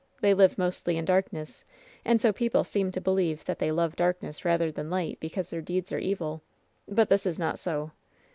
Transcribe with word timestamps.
They 0.19 0.33
live 0.33 0.57
mostly 0.57 0.97
in 0.97 1.05
darkness, 1.05 1.63
and 2.03 2.19
so 2.19 2.33
people 2.33 2.63
seem 2.63 2.91
to 2.91 2.99
believe 2.99 3.45
that 3.45 3.59
they 3.59 3.71
love 3.71 3.95
darkness 3.95 4.43
rather 4.43 4.71
than 4.71 4.89
light 4.89 5.19
because 5.19 5.51
their 5.51 5.61
deeds 5.61 5.91
are 5.91 5.99
evil.' 5.99 6.41
But 6.87 7.07
this 7.07 7.27
is 7.27 7.37
not 7.37 7.59
so.' 7.59 7.91